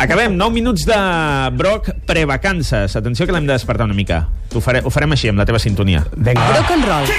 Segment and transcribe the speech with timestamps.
[0.00, 0.96] Acabem, 9 minuts de
[1.52, 2.96] Broc prevacances.
[2.96, 4.22] Atenció que l'hem de despertar una mica.
[4.54, 6.06] Ho, faré, ho farem així, amb la teva sintonia.
[6.16, 6.46] Vinga.
[6.56, 7.12] Rock and roll.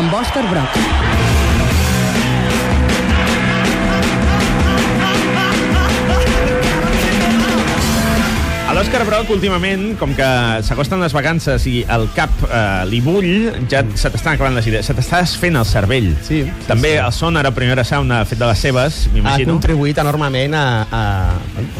[0.00, 1.09] Amb Òscar Broc.
[8.80, 10.26] l'Òscar Broc, últimament, com que
[10.64, 13.26] s'acosten les vacances i el cap eh, li bull,
[13.68, 14.86] ja se t'estan acabant les idees.
[14.88, 16.08] Se t'està desfent el cervell.
[16.24, 17.00] Sí, sí, També sí.
[17.04, 19.52] el Sonar, a primera sauna, ha fet de les seves, Ha m'imagino.
[19.52, 21.02] contribuït enormement a, a,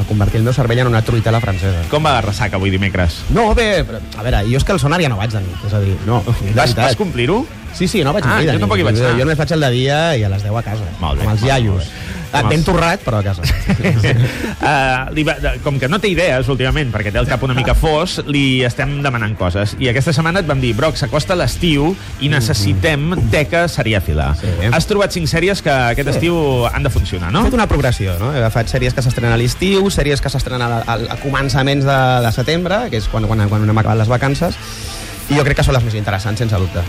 [0.02, 1.86] a convertir el meu cervell en una truita a la francesa.
[1.88, 3.22] Com va la ressaca avui dimecres?
[3.32, 5.64] No, bé, però, a veure, jo és que al sonar ja no vaig de nit,
[5.70, 6.20] és a dir, no,
[6.54, 7.46] Vas, vas complir-ho?
[7.72, 8.52] Sí, sí, no vaig Ah, de nit.
[8.58, 9.16] jo tampoc hi vaig anar.
[9.16, 10.84] Jo només faig el de dia i a les 10 a casa.
[11.00, 11.76] Molt bé, amb els iaios.
[11.76, 12.19] molt bé.
[12.32, 13.42] Ah, ben torrat, però a casa.
[13.42, 15.34] uh, li va,
[15.64, 19.00] com que no té idees últimament, perquè té el cap una mica fos, li estem
[19.02, 19.74] demanant coses.
[19.82, 21.90] I aquesta setmana et vam dir, Broc, s'acosta l'estiu
[22.22, 24.30] i necessitem teca seriàfila.
[24.40, 24.52] Sí.
[24.70, 26.38] Has trobat cinc sèries que aquest estiu
[26.70, 27.44] han de funcionar, no?
[27.44, 28.32] He fet una progressió, no?
[28.34, 32.00] He agafat sèries que s'estrenen a l'estiu, sèries que s'estrenen a, a, a començaments de,
[32.26, 34.58] de setembre, que és quan, quan, quan hem acabat les vacances,
[35.30, 36.84] i jo crec que són les més interessants, sense dubte.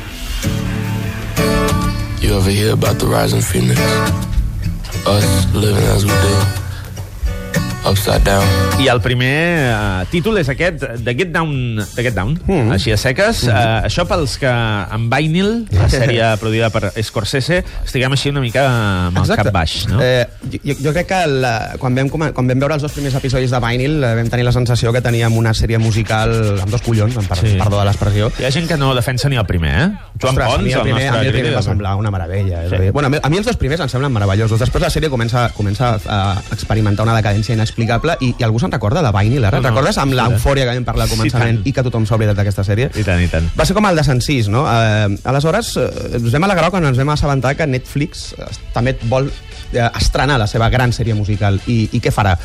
[2.22, 4.31] You ever hear about the rising phoenix?
[5.08, 6.61] Us living as we do.
[7.82, 8.46] Upside down.
[8.80, 12.72] I el primer uh, títol és aquest, The Get Down, The Get Down Mm.
[12.76, 13.44] així a seques.
[13.44, 13.82] Mm -hmm.
[13.82, 19.08] uh, això pels que en Vinyl, la sèrie produïda per Scorsese, estiguem així una mica
[19.08, 19.44] amb el Exacte.
[19.44, 20.00] cap baix, no?
[20.02, 20.28] Eh,
[20.64, 23.60] jo, jo crec que la, quan, vam, quan vam veure els dos primers episodis de
[23.60, 27.28] Vinyl eh, vam tenir la sensació que teníem una sèrie musical amb dos collons, amb
[27.28, 27.58] per, Sí.
[27.58, 28.32] perdó de l'expressió.
[28.40, 29.90] Hi ha gent que no defensa ni el primer, eh?
[30.22, 31.96] Joan Ostres, Pons, a mi el el primer, nostre a mi el primer va semblar
[31.96, 32.64] una meravella.
[32.64, 32.76] És Sí.
[32.76, 34.60] a dir, bueno, a mi, a mi els dos primers em semblen meravellosos.
[34.60, 39.02] Després la sèrie comença, comença a experimentar una decadència inexplicable i, i algú se'n recorda
[39.06, 39.58] de Vinyl, ara?
[39.60, 39.70] No, No.
[39.72, 41.68] Recordes amb Sí, l'eufòria que vam parlar al Sí, començament tant.
[41.68, 42.90] i que tothom s'ha oblidat d'aquesta sèrie?
[43.00, 43.48] I tant, i tant.
[43.58, 44.66] Va ser com el de Sensís, no?
[44.68, 45.88] Eh, aleshores, eh,
[46.20, 49.30] ens vam alegrar quan ens vam assabentar que Netflix eh, també vol
[49.74, 51.60] eh, estrenar la seva gran sèrie musical.
[51.68, 52.36] I, I què farà?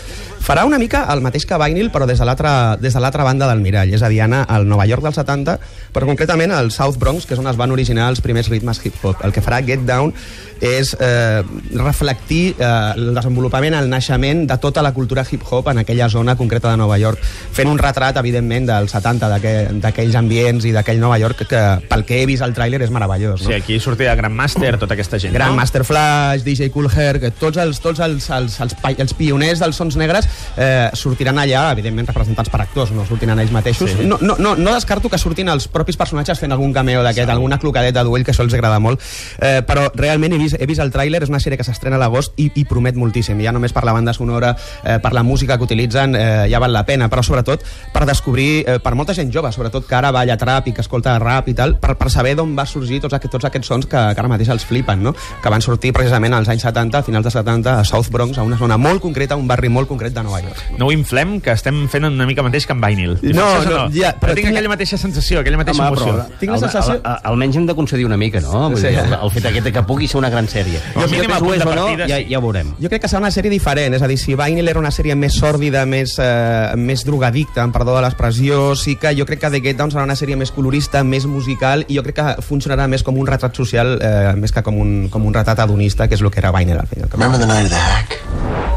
[0.47, 3.91] Farà una mica el mateix que Vinyl, però des de l'altra de banda del mirall.
[3.92, 5.56] És a dir, anar al Nova York dels 70,
[5.92, 9.25] però concretament al South Bronx, que és on es van originar els primers ritmes hip-hop.
[9.26, 10.15] El que farà Get Down
[10.60, 11.43] és eh,
[11.75, 16.70] reflectir eh, el desenvolupament, el naixement de tota la cultura hip-hop en aquella zona concreta
[16.70, 17.19] de Nova York,
[17.53, 22.04] fent un retrat, evidentment, dels 70, d'aquell- d'aquells ambients i d'aquell Nova York que, pel
[22.06, 23.43] que he vist al tràiler, és meravellós.
[23.43, 23.49] No?
[23.50, 25.56] Sí, aquí sortia Grandmaster, tota aquesta gent, Gran no?
[25.59, 29.97] Master Flash, DJ Cool que tots els, tots els, els, els, els pioners dels sons
[29.99, 33.92] negres eh, sortiran allà, evidentment representats per actors, no sortiran ells mateixos.
[33.92, 34.06] Sí.
[34.06, 37.58] No, no, no, no descarto que surtin els propis personatges fent algun cameo d'aquest, alguna
[37.62, 39.02] clocadeta duell, que això els agrada molt,
[39.41, 42.02] eh, però realment he vist, he vist el tràiler, és una sèrie que s'estrena a
[42.02, 45.56] l'agost i, i promet moltíssim, ja només per la banda sonora, eh, per la música
[45.56, 49.32] que utilitzen, eh, ja val la pena, però sobretot per descobrir, eh, per molta gent
[49.32, 52.36] jove, sobretot que ara balla trap i que escolta rap i tal, per, per saber
[52.38, 55.14] d'on va sorgir tots, aquests, tots aquests sons que, que ara mateix els flipen, no?
[55.42, 58.46] que van sortir precisament als anys 70, a finals de 70, a South Bronx, a
[58.46, 60.62] una zona molt concreta, un barri molt concret de Nova York.
[60.78, 63.14] No ho inflem, que estem fent una mica mateix que amb Vinyl.
[63.22, 65.97] No, fixes o no, ja, però però tinc tinc- aquella mateixa sensació, aquella mateixa Home,
[65.97, 66.12] emoció.
[66.16, 68.69] però Tinc la al- sensació- al- almenys hem de concedir una mica, no?
[68.70, 68.88] Vull Sí.
[68.88, 70.78] dir, el, el fet aquest que pugui ser una gran sèrie.
[70.94, 72.75] A si ho punt és o no, ja, ja ho veurem.
[72.82, 75.14] Jo crec que serà una sèrie diferent, és a dir, si Vinyl era una sèrie
[75.16, 79.50] més sòrdida, més, eh, més drogadicta, amb perdó de l'expressió, sí que jo crec que
[79.50, 82.88] The Get Down serà una sèrie més colorista, més musical, i jo crec que funcionarà
[82.88, 86.14] més com un retrat social, eh, més que com un, com un retrat adonista, que
[86.14, 87.08] és el que era Vinyl al final.
[87.12, 88.75] Remember the night of the hack?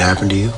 [0.00, 0.50] What happened to you?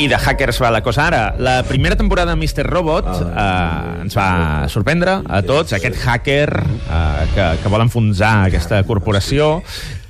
[0.00, 1.34] I de hackers va la cosa ara.
[1.36, 2.64] La primera temporada de Mr.
[2.64, 4.28] Robot eh, ens va
[4.72, 9.58] sorprendre a tots, aquest hacker eh, que, que vol enfonsar aquesta corporació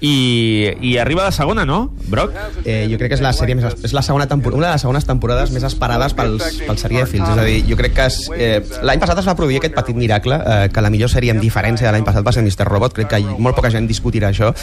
[0.00, 2.32] i, i arriba la segona, no, Broc?
[2.64, 4.84] eh, jo crec que és la sèrie més, és la segona tempor una de les
[4.84, 8.80] segones temporades més esperades pels, pels serièfils, és a dir, jo crec que és, eh,
[8.86, 11.88] l'any passat es va produir aquest petit miracle eh, que la millor sèrie amb diferència
[11.88, 12.68] de l'any passat va ser Mr.
[12.68, 14.54] Robot, crec que molt poca gent discutirà això,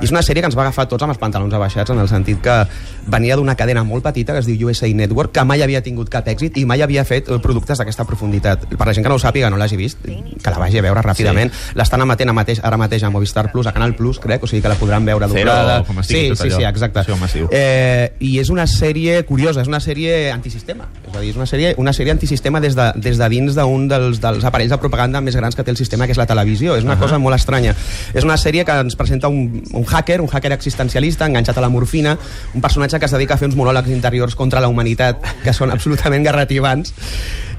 [0.00, 2.08] i és una sèrie que ens va agafar tots amb els pantalons abaixats en el
[2.08, 2.56] sentit que
[3.06, 6.26] venia d'una cadena molt petita que es diu USA Network, que mai havia tingut cap
[6.32, 8.66] èxit i mai havia fet eh, productes d'aquesta profunditat.
[8.72, 11.04] Per la gent que no ho sàpiga, no l'hagi vist, que la vagi a veure
[11.04, 11.52] ràpidament.
[11.52, 11.76] Sí.
[11.78, 14.78] L'estan emetent ara mateix a Movistar Plus, a Canal Plus, crec, o sigui que la
[14.86, 15.84] podran veure Zero, doblada.
[15.84, 16.58] com es digui sí, sí, allò.
[16.58, 17.04] sí, exacte.
[17.32, 17.44] Sí.
[17.50, 20.88] Eh, I és una sèrie curiosa, és una sèrie antisistema.
[21.06, 23.88] És a dir, és una sèrie, una sèrie antisistema des de, des de dins d'un
[23.90, 26.76] dels, dels aparells de propaganda més grans que té el sistema, que és la televisió.
[26.76, 27.02] És una uh -huh.
[27.02, 27.74] cosa molt estranya.
[28.14, 31.68] És una sèrie que ens presenta un, un hacker, un hacker existencialista, enganxat a la
[31.68, 32.18] morfina,
[32.54, 35.70] un personatge que es dedica a fer uns monòlegs interiors contra la humanitat, que són
[35.70, 36.94] absolutament garrativants,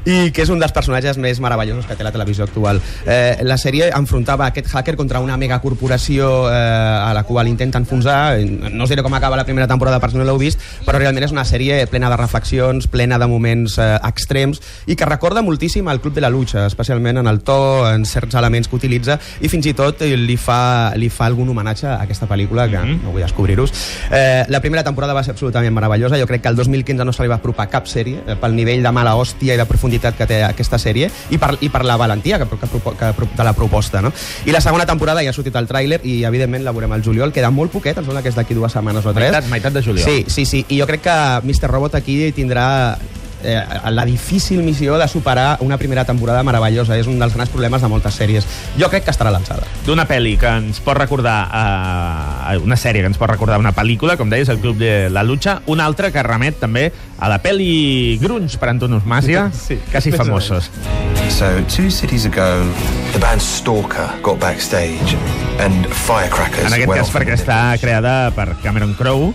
[0.07, 2.79] i que és un dels personatges més meravellosos que té la televisió actual.
[3.05, 8.39] Eh, la sèrie enfrontava aquest hacker contra una megacorporació eh, a la qual intenta enfonsar.
[8.71, 11.27] No us diré com acaba la primera temporada per si no l'heu vist, però realment
[11.27, 15.87] és una sèrie plena de reflexions, plena de moments eh, extrems i que recorda moltíssim
[15.91, 17.59] al Club de la Lucha, especialment en el to,
[17.89, 21.89] en certs elements que utilitza i fins i tot li fa, li fa algun homenatge
[21.89, 23.75] a aquesta pel·lícula que no vull descobrir-vos.
[24.11, 26.19] Eh, la primera temporada va ser absolutament meravellosa.
[26.19, 28.85] Jo crec que el 2015 no se li va apropar cap sèrie eh, pel nivell
[28.85, 31.97] de mala hòstia i de profunditat que té aquesta sèrie i per, i per la
[31.99, 34.01] valentia que, que, que, de la proposta.
[34.01, 34.11] No?
[34.45, 37.33] I la segona temporada ja ha sortit el tràiler i evidentment la veurem al juliol.
[37.33, 39.31] Queda molt poquet, em sembla que és d'aquí dues setmanes o tres.
[39.31, 40.05] Meitat, meitat de juliol.
[40.05, 40.65] Sí, sí, sí.
[40.69, 41.71] I jo crec que Mr.
[41.71, 42.97] Robot aquí tindrà
[43.43, 46.97] eh, la difícil missió de superar una primera temporada meravellosa.
[46.97, 48.47] És un dels grans problemes de moltes sèries.
[48.79, 49.67] Jo crec que estarà a l'alçada.
[49.85, 54.17] D'una pel·li que ens pot recordar uh, una sèrie que ens pot recordar una pel·lícula,
[54.17, 58.17] com deies, el Club de la Lucha, una altra que remet també a la pel·li
[58.21, 60.71] Grunge per antonomàsia, Sí, quasi famosos.
[61.29, 62.63] So, two cities ago,
[63.13, 65.17] the band Stalker got backstage
[65.63, 69.31] and firecrackers En aquest went cas perquè està creada per Cameron Crowe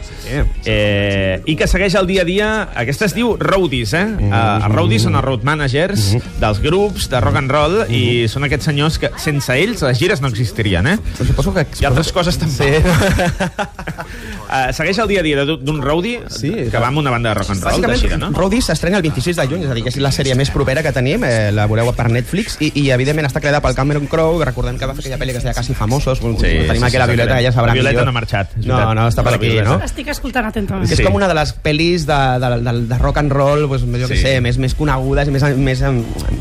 [0.64, 2.48] eh, i que segueix el dia a dia
[2.78, 4.04] aquesta es diu Roadies eh?
[4.28, 4.32] Uh,
[4.62, 8.70] els Roadies són els road managers dels grups de rock and roll i són aquests
[8.70, 10.96] senyors que sense ells les gires no existirien eh?
[11.18, 11.66] Però suposo que...
[11.82, 12.68] i altres coses també Sí.
[12.78, 17.38] uh, segueix el dia a dia d'un roadie Sí, que va amb una banda de
[17.40, 18.30] rock and roll de gira, no?
[18.36, 20.82] Roadies s'estrena el 26 de juny, és a dir, que és la sèrie més propera
[20.84, 24.44] que tenim, eh, la veureu per Netflix, i, i evidentment està creada pel Cameron Crowe,
[24.46, 25.74] recordem que va fer aquella pel·li que es deia Quasi
[26.20, 27.40] Famosos, sí, tenim sí, aquí sí, la sí, Violeta, sí.
[27.40, 28.04] ella sabrà La Violeta millor.
[28.04, 29.76] no ha marxat, és No, no, està per aquí, Violeta.
[29.78, 29.84] no?
[29.84, 30.86] Estic escoltant atentament.
[30.88, 31.04] Que és Sí.
[31.04, 34.16] com una de les pel·lis de, de, de, de rock and roll, pues, jo Sí.
[34.16, 34.22] sí.
[34.22, 35.82] sé, més, més conegudes i més, més,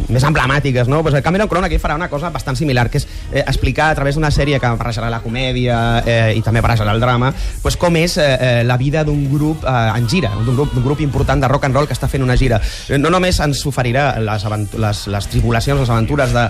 [0.10, 1.02] més emblemàtiques, no?
[1.02, 3.96] Pues el Cameron Crowe aquí farà una cosa bastant similar, que és eh, explicar a
[3.96, 7.96] través d'una sèrie que barrejarà la comèdia eh, i també barrejarà el drama, pues com
[7.96, 11.42] és eh, eh, la vida d'un grup eh, en gira, d'un grup, d'un grup important
[11.42, 12.62] de rock and roll que està fent una gira.
[12.90, 14.44] Eh, No només ens oferirà les,
[14.78, 16.44] les, les tribulacions, les aventures de,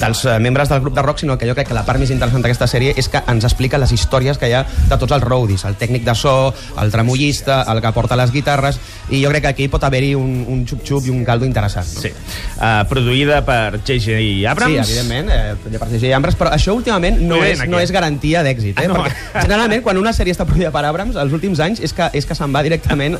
[0.00, 2.10] dels eh, membres del grup de rock, sinó que jo crec que la part més
[2.10, 5.24] interessant d'aquesta sèrie és que ens explica les històries que hi ha de tots els
[5.24, 8.80] roadies, el tècnic de so, el tramollista, el que porta les guitarres,
[9.10, 11.88] i jo crec que aquí pot haver-hi un, un xup-xup i un caldo interessant.
[11.96, 12.04] No?
[12.04, 12.12] Sí.
[12.56, 14.46] Uh, produïda per J.J.
[14.50, 14.86] Abrams.
[14.86, 16.14] Sí, evidentment, eh, per J.J.
[16.16, 18.86] Abrams, però això últimament no, Muy és, no és garantia d'èxit, eh?
[18.86, 19.02] Ah, no.
[19.02, 22.28] perquè generalment quan una sèrie està produïda per Abrams, els últims anys és que, és
[22.28, 23.18] que se'n va directament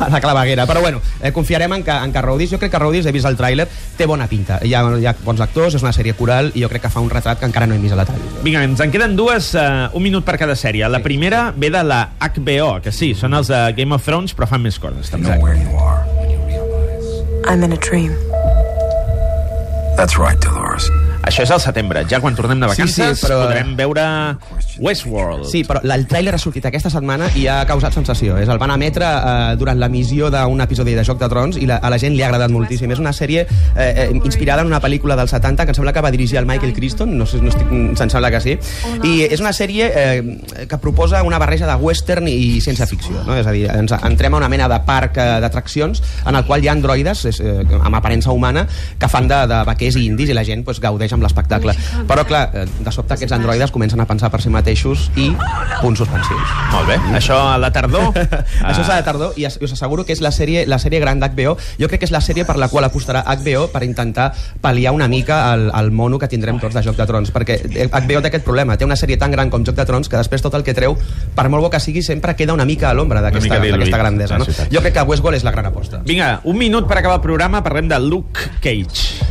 [0.06, 0.66] a la claveguera.
[0.66, 3.28] Però bueno, eh, confiarem en que, en que Roadies, jo crec que Roadies, he vist
[3.28, 4.60] el tràiler, té bona pinta.
[4.64, 7.02] Hi ha, hi ha bons actors, és una sèrie coral i jo crec que fa
[7.04, 8.42] un retrat que encara no hem vist a la televisió.
[8.46, 10.88] Vinga, ens en queden dues, uh, un minut per cada sèrie.
[10.88, 14.48] La primera ve de la HBO, que sí, són els de Game of Thrones, però
[14.50, 15.38] fan més coses, també.
[15.40, 17.24] where you are when you realize.
[17.46, 18.16] I'm in a dream.
[19.96, 20.59] That's right, Dolores.
[21.22, 22.02] Això és al setembre.
[22.08, 24.04] Ja quan tornem de Sí, vacances sí, però- podrem veure
[24.78, 25.44] Westworld.
[25.44, 28.38] Sí, però el tràiler ha sortit aquesta setmana i ha causat sensació.
[28.40, 31.76] És el van emetre eh, durant l'emissió d'un episodi de Joc de Trons i la,
[31.76, 32.90] a la gent li ha agradat moltíssim.
[32.90, 36.00] És una sèrie eh, eh, inspirada en una pel·lícula del 70 que em sembla que
[36.00, 37.68] va dirigir el Michael Crichton, no sé, no estic,
[38.00, 38.56] se'n sembla que sí.
[39.04, 43.24] I és una sèrie eh, que proposa una barreja de western i ciència-ficció.
[43.26, 43.36] No?
[43.36, 46.64] És a dir, ens entrem a una mena de parc eh, d'atraccions en el qual
[46.64, 48.66] hi ha androides eh, amb aparença humana
[48.98, 51.74] que fan de, de vaquers i indis i la gent pues, gaudeix amb l'espectacle.
[52.08, 55.30] Però, clar, eh, de sobte aquests androides comencen a pensar per si mateixos i
[55.80, 56.54] punts suspensius.
[56.72, 56.98] Molt bé.
[57.18, 58.10] Això a la tardor...
[58.70, 61.20] Això és a la tardor i, us asseguro que és la sèrie, la sèrie gran
[61.20, 61.56] d'HBO.
[61.80, 64.30] Jo crec que és la sèrie per la qual apostarà HBO per intentar
[64.62, 68.22] pal·liar una mica el, el mono que tindrem tots de Joc de Trons, perquè HBO
[68.22, 70.54] té aquest problema, té una sèrie tan gran com Joc de Trons que després tot
[70.58, 70.96] el que treu,
[71.36, 73.60] per molt bo que sigui, sempre queda una mica a l'ombra d'aquesta
[74.00, 74.38] grandesa.
[74.38, 74.48] No?
[74.48, 74.70] Ah, sí.
[74.72, 76.02] Jo crec que Westworld és la gran aposta.
[76.06, 79.29] Vinga, un minut per acabar el programa, parlem de Luke Cage.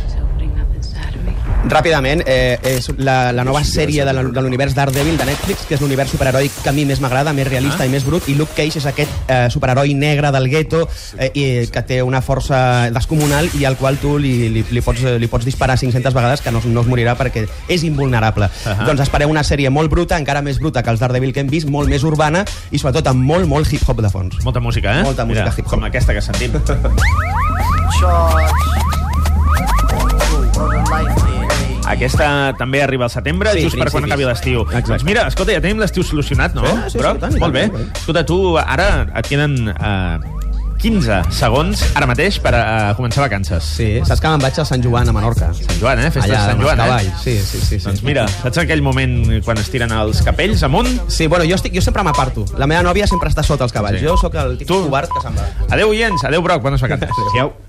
[1.68, 5.74] Ràpidament, eh, és la, la nova sèrie de la- de l'univers Daredevil de Netflix, que
[5.74, 7.86] és l'univers superheroi que a mi més m'agrada, més realista Ah.
[7.86, 11.66] i més brut, i Luke Cage és aquest eh, superheroi negre del gueto eh, i,
[11.70, 15.44] que té una força descomunal i al qual tu li, li, li, pots, li pots
[15.44, 18.46] disparar 500 vegades que no, no es morirà perquè és invulnerable.
[18.46, 18.76] Uh Ahà.
[18.80, 18.86] -huh.
[18.86, 21.68] Doncs espereu una sèrie molt bruta, encara més bruta que els Daredevil que hem vist,
[21.68, 24.42] molt més urbana i sobretot amb molt, molt hip-hop de fons.
[24.44, 25.02] Molta música, eh?
[25.02, 25.70] Molta música hip-hop.
[25.70, 26.52] Com aquesta que sentim.
[31.88, 34.66] Aquesta també arriba al setembre, Sí, just per quan acabi l'estiu.
[34.70, 36.66] Doncs mira, escolta, ja tenim l'estiu solucionat, no?
[36.66, 37.68] Sí, sí, sí, Però, tant, molt bé.
[37.70, 37.88] tant.
[37.96, 40.20] Escolta, tu ara et queden uh,
[40.80, 43.64] 15 segons, ara mateix, per uh, començar vacances.
[43.76, 45.50] Sí, saps que me'n vaig a Sant Joan, a Menorca.
[45.56, 46.08] Sant Joan, eh?
[46.10, 47.12] Festa de Allà, Sant amb els Joan, eh?
[47.20, 47.84] Sí, sí, sí, sí.
[47.84, 50.88] Doncs mira, saps aquell moment quan es tiren els capells amunt?
[51.12, 52.46] Sí, bueno, jo, estic, jo sempre m'aparto.
[52.56, 54.00] La meva nòvia sempre està sota els cavalls.
[54.00, 54.06] Sí.
[54.08, 54.80] Jo sóc el típic Tu?
[54.86, 55.50] covard que se'n va.
[55.68, 56.24] Adéu, oients.
[56.24, 56.62] Adéu, Broc.
[56.64, 57.12] Bones vacances.
[57.34, 57.52] Adéu.